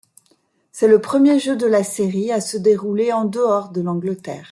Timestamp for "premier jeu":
0.99-1.55